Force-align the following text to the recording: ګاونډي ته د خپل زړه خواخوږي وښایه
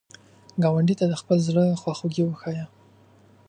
ګاونډي 0.63 0.95
ته 0.99 1.05
د 1.07 1.13
خپل 1.21 1.37
زړه 1.47 1.63
خواخوږي 1.81 2.23
وښایه 2.25 2.65